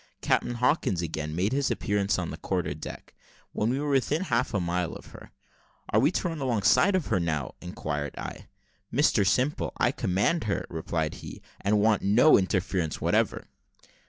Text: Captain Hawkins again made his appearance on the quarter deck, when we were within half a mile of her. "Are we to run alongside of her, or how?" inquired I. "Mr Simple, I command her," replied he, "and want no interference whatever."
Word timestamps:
Captain 0.23 0.55
Hawkins 0.55 1.03
again 1.03 1.35
made 1.35 1.51
his 1.51 1.69
appearance 1.69 2.17
on 2.17 2.31
the 2.31 2.37
quarter 2.37 2.73
deck, 2.73 3.13
when 3.51 3.69
we 3.69 3.79
were 3.79 3.91
within 3.91 4.23
half 4.23 4.51
a 4.51 4.59
mile 4.59 4.93
of 4.93 5.05
her. 5.13 5.29
"Are 5.89 5.99
we 5.99 6.09
to 6.13 6.27
run 6.27 6.39
alongside 6.41 6.95
of 6.95 7.05
her, 7.05 7.17
or 7.17 7.25
how?" 7.29 7.53
inquired 7.61 8.17
I. 8.17 8.47
"Mr 8.91 9.27
Simple, 9.27 9.73
I 9.77 9.91
command 9.91 10.45
her," 10.45 10.65
replied 10.71 11.13
he, 11.21 11.39
"and 11.59 11.79
want 11.79 12.01
no 12.01 12.35
interference 12.35 12.99
whatever." 12.99 13.45